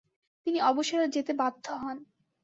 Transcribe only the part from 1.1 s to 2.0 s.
যেতে বাধ্য হন।